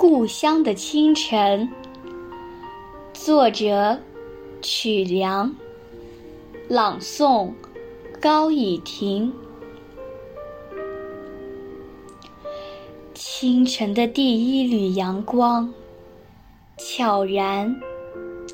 [0.00, 1.68] 故乡的清晨，
[3.12, 3.98] 作者
[4.62, 5.54] 曲梁，
[6.70, 7.52] 朗诵
[8.18, 9.30] 高以婷。
[13.12, 15.70] 清晨的第一缕阳光，
[16.78, 17.78] 悄然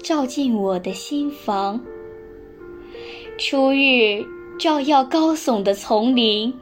[0.02, 1.80] 照进我的心房。
[3.38, 4.26] 初日
[4.58, 6.52] 照耀高耸的丛林，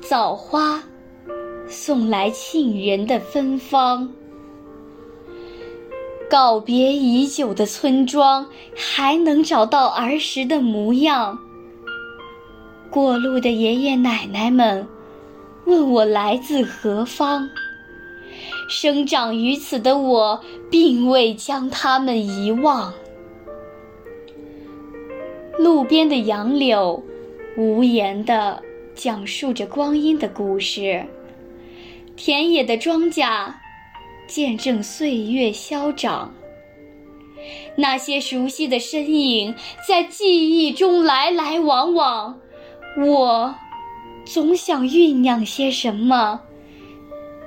[0.00, 0.80] 枣花。
[1.68, 4.12] 送来沁人的芬芳。
[6.30, 11.38] 告别已久的村庄，还能找到儿时的模样。
[12.90, 14.86] 过路的爷爷奶奶们
[15.64, 17.48] 问我来自何方，
[18.68, 20.40] 生长于此的我，
[20.70, 22.92] 并未将他们遗忘。
[25.58, 27.02] 路边的杨柳，
[27.56, 28.60] 无言地
[28.94, 31.04] 讲述着光阴的故事。
[32.16, 33.52] 田野的庄稼，
[34.26, 36.32] 见证岁月消长。
[37.76, 39.54] 那些熟悉的身影，
[39.86, 42.38] 在记忆中来来往往。
[42.96, 43.54] 我
[44.24, 46.40] 总想酝酿些什么，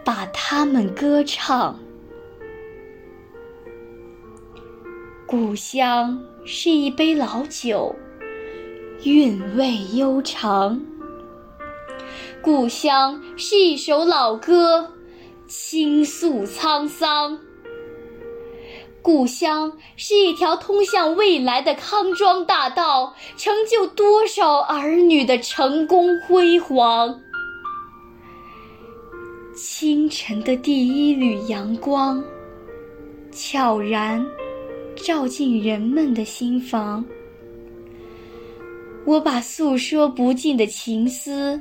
[0.04, 1.80] 把它们歌唱。
[5.26, 7.96] 故乡是一杯老酒，
[9.04, 10.80] 韵味悠长。
[12.42, 14.88] 故乡是一首老歌，
[15.48, 17.38] 倾诉沧桑。
[19.02, 27.20] 故乡是一条通向未来的康庄大道，成就多少儿女的成功辉煌。
[29.56, 32.24] 清晨的第一缕阳光，
[33.32, 34.26] 悄然
[34.96, 37.04] 照进人们的心房。
[39.06, 41.60] 我把诉说不尽的情思。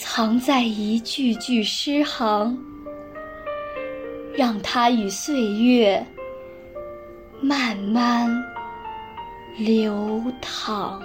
[0.00, 2.56] 藏在一句句诗行，
[4.36, 6.06] 让它与岁月
[7.42, 8.30] 慢慢
[9.56, 11.02] 流淌。